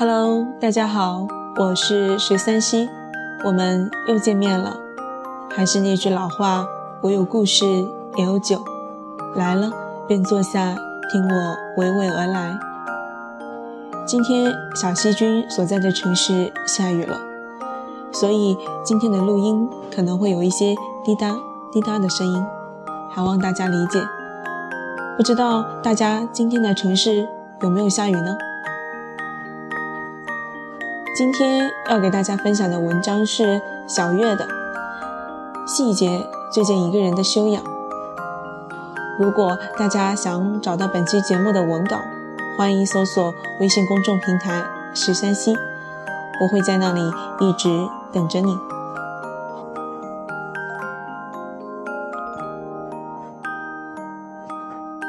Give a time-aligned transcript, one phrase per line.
[0.00, 2.88] Hello，大家好，我是十三溪，
[3.44, 4.76] 我们又见面了。
[5.50, 6.68] 还是那句老话，
[7.00, 7.66] 我有故事，
[8.14, 8.64] 也有酒。
[9.34, 9.72] 来了
[10.06, 10.76] 便坐下，
[11.10, 12.56] 听我娓娓而来。
[14.06, 17.18] 今天小西君所在的城市下雨了，
[18.12, 21.34] 所以今天的录音可能会有一些滴答
[21.72, 22.46] 滴答的声音，
[23.10, 24.00] 还望大家理解。
[25.16, 27.26] 不知道大家今天的城市
[27.62, 28.36] 有没有下雨呢？
[31.18, 34.46] 今天要给大家分享的文章是小月的
[35.66, 37.60] 细节，最见一个人的修养。
[39.18, 41.98] 如果大家想找到本期节目的文稿，
[42.56, 45.56] 欢迎搜索微信公众平台“十三溪”，
[46.40, 47.00] 我会在那里
[47.40, 47.68] 一直
[48.12, 48.56] 等着你。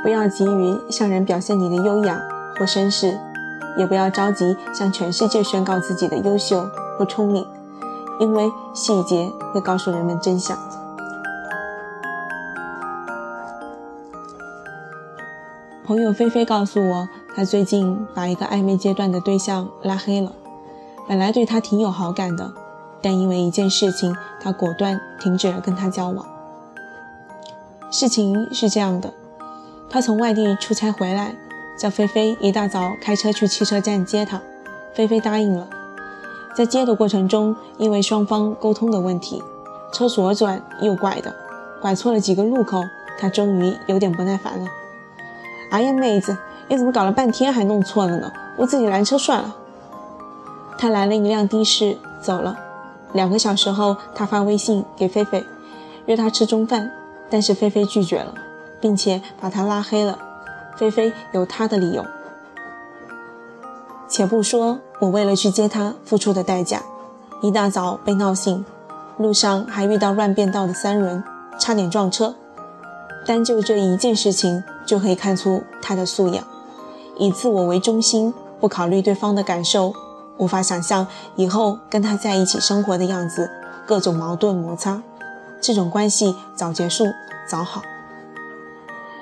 [0.02, 2.20] 不要急于向人表现你的优雅
[2.58, 3.29] 或绅士。
[3.80, 7.48] 也不要着急向全世界宣告自己的优秀或聪明，
[8.20, 10.56] 因为细节会告诉人们真相。
[15.86, 20.34] 朋友菲菲告诉我，她最近把一个暧昧阶段的对象拉黑了。
[21.08, 22.54] 本来对他挺有好感的，
[23.02, 26.24] 但因为一件事情，她果断停止了跟他交往。
[27.90, 29.12] 事情是这样的，
[29.90, 31.36] 他从外地出差回来。
[31.80, 34.42] 叫菲菲一大早开车去汽车站接他，
[34.94, 35.66] 菲菲答应了。
[36.54, 39.42] 在接的过程中，因为双方沟通的问题，
[39.94, 41.34] 车左转右拐的，
[41.82, 42.84] 拐错了几个路口，
[43.18, 44.68] 他终于有点不耐烦了。
[45.72, 48.30] 哎呀，妹子，你怎么搞了半天还弄错了呢？
[48.58, 49.56] 我自己拦车算了。
[50.78, 52.60] 他拦了一辆的士走了。
[53.14, 55.46] 两个小时后，他发微信给菲菲，
[56.08, 56.92] 约她吃中饭，
[57.30, 58.34] 但是菲菲拒绝了，
[58.82, 60.20] 并且把他拉黑了。
[60.80, 62.06] 菲菲有她的理由，
[64.08, 66.82] 且不说我为了去接她付出的代价，
[67.42, 68.64] 一大早被闹醒，
[69.18, 71.22] 路上还遇到乱变道的三轮，
[71.60, 72.34] 差点撞车。
[73.26, 76.42] 单就这一件事情就可以看出她的素养，
[77.18, 79.94] 以自我为中心，不考虑对方的感受，
[80.38, 83.52] 无法想象以后跟他在一起生活的样子，
[83.86, 85.02] 各种矛盾摩擦，
[85.60, 87.04] 这种关系早结束
[87.46, 87.82] 早好。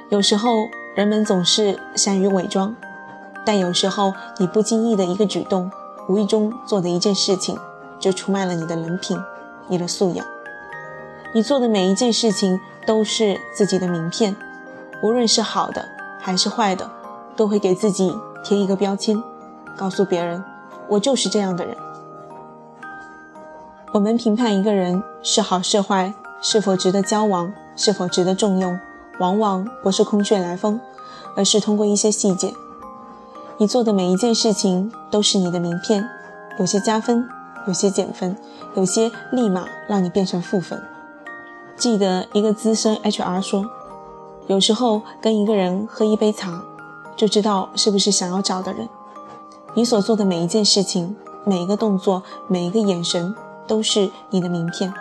[0.10, 0.68] 有时候。
[0.98, 2.76] 人们总是善于伪装，
[3.46, 5.70] 但有时候你不经意的一个举动，
[6.10, 7.56] 无意中做的一件事情，
[8.00, 9.16] 就出卖了你的人品，
[9.68, 10.26] 你的素养。
[11.36, 14.36] 你做的每一件事情都是自己的名片，
[15.04, 15.88] 无论是好的
[16.20, 16.90] 还是坏的，
[17.36, 19.22] 都会给自己贴一个标签，
[19.76, 20.44] 告诉别人，
[20.88, 21.78] 我就是这样的人。
[23.92, 28.80] 我们评判一个人是好是坏，是否值得交往，是否值得重用。
[29.20, 30.80] 往往不是空穴来风，
[31.36, 32.54] 而是通过一些细节。
[33.58, 36.08] 你做的每一件事情都是你的名片，
[36.60, 37.28] 有些加分，
[37.66, 38.38] 有些减分，
[38.76, 40.82] 有些立马让你变成负分。
[41.76, 43.66] 记得一个资深 HR 说，
[44.48, 46.64] 有时候跟一个人喝一杯茶，
[47.16, 48.88] 就知道是不是想要找的人。
[49.74, 53.36] 你所做的每一件事情，每一个动作，每一个眼神，
[53.68, 54.94] 都是你的名片。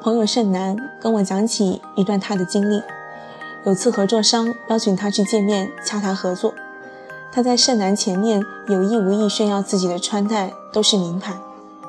[0.00, 2.82] 朋友盛楠跟我讲起一段他的经历。
[3.64, 6.54] 有次合作商邀请他去见面洽谈合作，
[7.32, 11.36] 他在盛楠前面有意无意炫耀自己的穿戴都是名牌，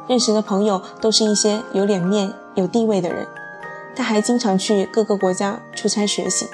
[0.08, 3.28] 认识的朋友都是一些有脸面、有地位的人。
[3.96, 6.48] 他还经常去各个国家出差学习。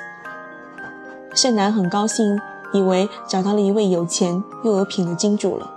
[1.34, 2.40] 盛楠很高兴，
[2.74, 5.72] 以为找到了一位有钱又有品的金主了。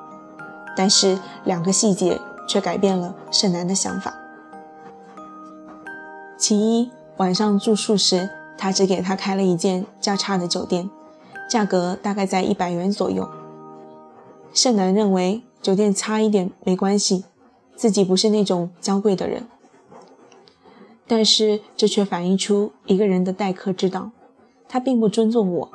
[0.77, 4.15] 但是两个细节却改变了盛楠的想法。
[6.39, 10.89] 其一，晚上住宿时，他只给他开了一间较差的酒店，
[11.51, 13.29] 价格大概在一百元左右。
[14.55, 17.25] 盛楠认为酒店差一点没关系，
[17.75, 19.49] 自己不是那种娇贵的人。
[21.09, 24.13] 但是这却反映出一个人的待客之道，
[24.69, 25.71] 他并不尊重我。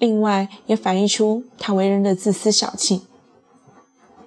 [0.00, 3.02] 另外也反映出他为人的自私小气。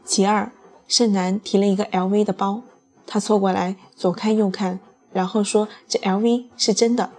[0.06, 0.54] 其二，
[0.88, 2.62] 盛楠提了一个 LV 的包，
[3.06, 4.80] 他凑过来左看右看。
[5.13, 7.12] 然后说：“这 LV 是真的。”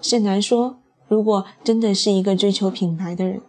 [0.00, 0.78] 盛楠说
[1.08, 3.40] ：“如果真的是一个追求品牌的人，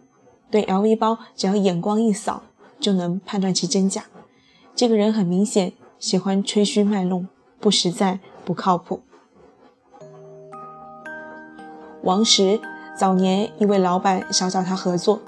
[0.50, 2.42] 对 LV 包只要眼光一扫，
[2.78, 4.04] 就能判断其真假。
[4.74, 7.28] 这个人很明显喜欢吹嘘卖弄，
[7.60, 9.02] 不实在，不靠谱。”
[12.02, 12.60] 王石
[12.96, 15.20] 早年一位老板想找他合作，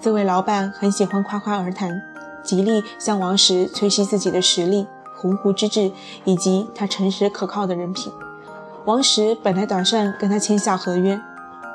[0.00, 2.02] 这位老板很喜欢夸夸而谈，
[2.42, 4.86] 极力向王石吹嘘自己的实力。
[5.16, 5.90] 鸿鹄之志
[6.24, 8.12] 以及他诚实可靠的人品，
[8.84, 11.20] 王石本来打算跟他签下合约，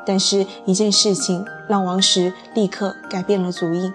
[0.06, 3.92] 但是，一件事情让王石立刻改变了主意。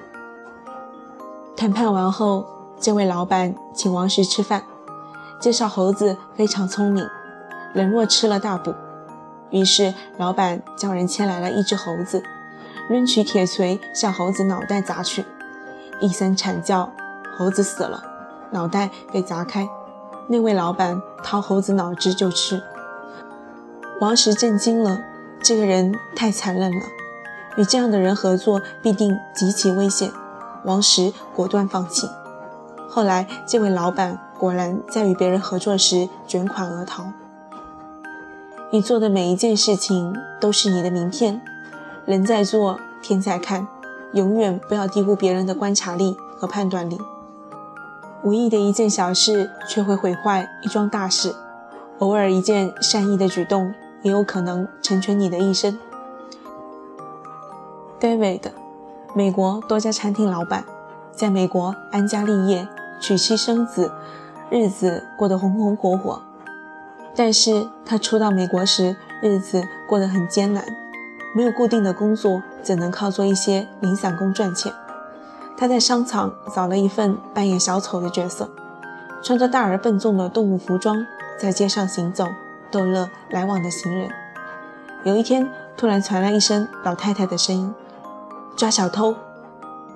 [1.57, 2.45] 谈判完后，
[2.79, 4.65] 这位老板请王石吃饭，
[5.41, 7.09] 介绍猴子非常聪明，
[7.73, 8.75] 冷若吃了大补。
[9.51, 12.23] 于是，老板叫人牵来了一只猴子，
[12.91, 15.25] 抡起铁锤向猴子脑袋砸去，
[16.01, 16.93] 一声惨叫，
[17.39, 18.03] 猴子死了，
[18.53, 19.69] 脑袋被砸开。
[20.29, 22.63] 那位老板掏猴子脑汁就吃。
[24.01, 24.99] 王石震惊了。
[25.43, 26.83] 这个人太残忍了，
[27.57, 30.11] 与这样的人合作必定极其危险。
[30.65, 32.09] 王石果断放弃。
[32.89, 37.13] 后来，这位老板果然在与别人合作时卷款而逃。
[38.73, 41.41] 你做的每一件事情都是你的名片，
[42.07, 43.69] 人在做，天在看，
[44.15, 46.99] 永远不要低估别人的观察力和判断力。
[48.27, 51.33] 无意的一件小事却会毁坏一桩大事，
[52.01, 53.73] 偶尔一件善意的举动。
[54.03, 55.77] 也有可能成全你的一生。
[58.01, 58.43] David，
[59.15, 60.65] 美国多家餐厅老板，
[61.13, 62.69] 在美国安家立业，
[63.01, 63.91] 娶妻生子，
[64.51, 66.23] 日子过得红红火火。
[67.17, 70.65] 但是他初到美国时，日子过得很艰难，
[71.35, 74.73] 没有固定的工作，只能靠做一些零散工赚钱。
[75.57, 78.51] 他在商场找了一份扮演小丑的角色，
[79.23, 81.07] 穿着大而笨重的动物服装，
[81.41, 82.27] 在街上行走。
[82.69, 84.11] 逗乐来往的行人。
[85.05, 87.73] 有一天，突然传来一声老太太的声音
[88.57, 89.15] ：“抓小偷！”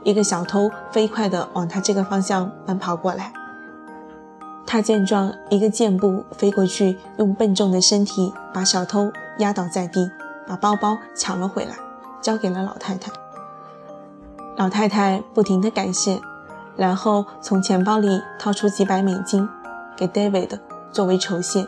[0.04, 3.32] 一个小偷飞快地往他这个方向奔跑过来。
[4.64, 10.08] 他见状，一个箭步飞过去，用笨重的身体把小偷压倒在地，
[10.46, 11.74] 把包包抢了回来，
[12.22, 13.10] 交给了老太太。
[14.60, 16.20] 老太太不停地感谢，
[16.76, 19.48] 然后从钱包里掏出几百美金，
[19.96, 20.60] 给 David
[20.92, 21.66] 作为酬谢。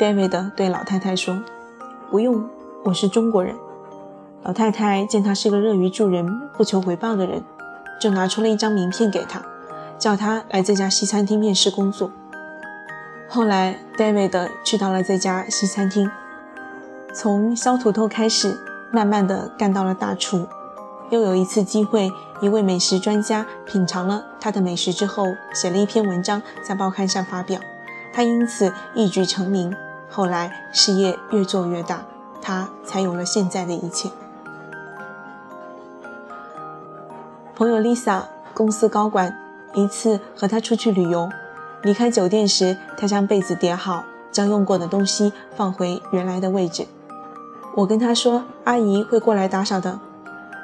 [0.00, 1.40] David 对老太太说
[2.10, 2.44] ：“不用，
[2.82, 3.54] 我是中国人。”
[4.42, 7.44] 老太太见他是个乐于助人、不求回报的人，
[8.00, 9.40] 就拿出了一张名片给他，
[9.96, 12.10] 叫他来这家西餐厅面试工作。
[13.28, 16.10] 后来，David 去到了这家西餐厅，
[17.14, 18.58] 从削土豆开始，
[18.90, 20.48] 慢慢的干到了大厨。
[21.12, 22.10] 又有一次机会，
[22.40, 27.60] 一位美食专家品尝了他的美食之后，写了一篇文章在报刊上发表，
[28.14, 29.76] 他因此一举成名。
[30.08, 32.02] 后来事业越做越大，
[32.40, 34.08] 他才有了现在的一切。
[37.54, 38.22] 朋友 Lisa
[38.54, 39.38] 公司高管，
[39.74, 41.28] 一次和他出去旅游，
[41.82, 46.86] 离开酒店时，他将被子叠好，将用过的东西放回原来的位置。
[47.76, 50.00] 我跟他说，阿姨会过来打扫的。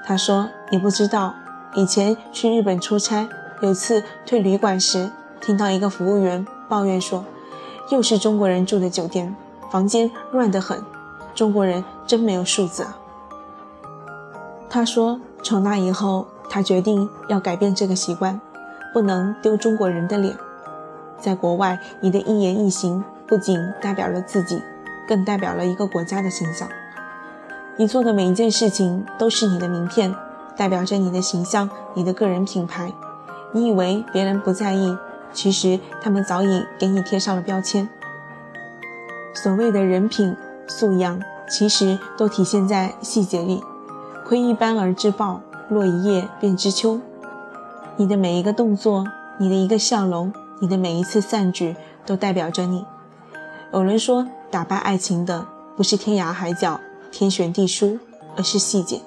[0.09, 1.35] 他说，你不知道，
[1.75, 3.29] 以前去日本出差，
[3.61, 7.27] 有次退旅馆时，听到一个服务员抱怨说。
[7.91, 9.37] 又是中国人住的酒店，
[9.71, 10.83] 房间乱得很。
[11.35, 12.97] 中国人真没有素质啊！
[14.71, 18.41] 他说：“从那以后，他决定要改变这个习惯，
[18.95, 20.35] 不能丢中国人的脸。
[21.19, 24.63] 在国外，你的一言一行不仅代表了自己，
[25.07, 26.67] 更代表了一个国家的形象。
[27.81, 30.13] 你做的每一件事情都是你的名片，
[30.57, 32.93] 代表着你的形象，你的个人品牌。
[33.53, 34.97] 你以为别人不在意？”
[35.33, 37.89] 其实他们早已给你贴上了标签。
[39.33, 40.35] 所谓的人品
[40.67, 43.63] 素养，其实都体现在细节里。
[44.27, 47.01] 窥一斑而知豹，落一叶便知秋。
[47.97, 49.07] 你的每一个动作，
[49.39, 52.85] 你的一个笑容，你的每一次善举，都代表着你。
[53.73, 57.99] 有人说，打败爱情的不是天涯海角、天旋地疏，
[58.37, 59.01] 而是细节。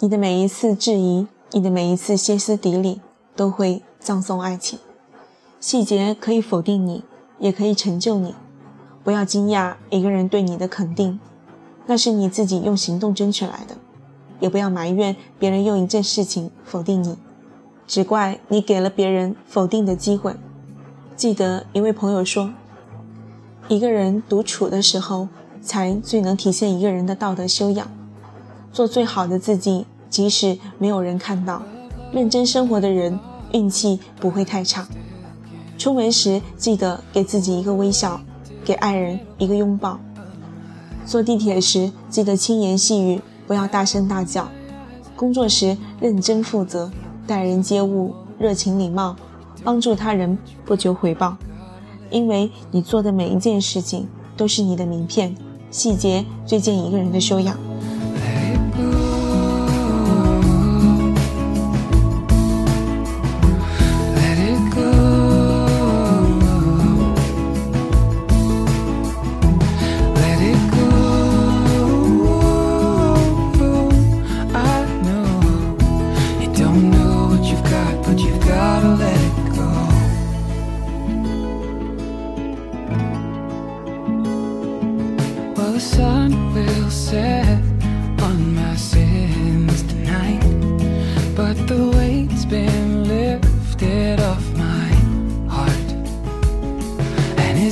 [0.00, 3.00] 你的每一次质疑，你的每一次歇斯底里，
[3.36, 4.78] 都会葬送爱情。
[5.60, 7.04] 细节可以否定你，
[7.38, 8.34] 也可以成就你。
[9.02, 11.20] 不要惊讶一个人对你的肯定，
[11.86, 13.76] 那是你自己用行动争取来的。
[14.40, 17.16] 也不要埋怨别人用一件事情否定你，
[17.86, 20.34] 只怪你给了别人否定的机会。
[21.16, 22.52] 记得一位朋友说
[23.68, 25.28] ：“一个人独处的时候，
[25.64, 27.90] 才最能体现一个人的道德修养。
[28.72, 31.62] 做最好的自己，即使没有人看到。
[32.12, 33.18] 认真生活的人，
[33.52, 34.86] 运气不会太差。”
[35.76, 38.20] 出门时记得给自己一个微笑，
[38.64, 39.98] 给爱人一个拥抱。
[41.04, 44.48] 坐地铁时记得轻言细语，不要大声大叫。
[45.16, 46.90] 工作时认真负责，
[47.26, 49.16] 待人接物热情礼貌，
[49.62, 51.36] 帮助他人不求回报。
[52.10, 55.34] 因为你做的每一件事情都是你的名片，
[55.74, 57.58] 细节最见一个人的修养。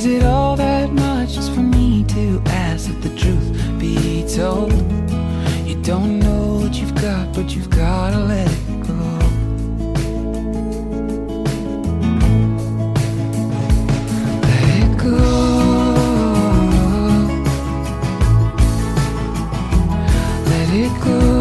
[0.05, 4.73] Is it all that much just for me to ask that the truth be told?
[5.65, 8.99] You don't know what you've got, but you've gotta let it go.
[14.49, 15.17] Let it go.
[20.49, 21.32] Let it go.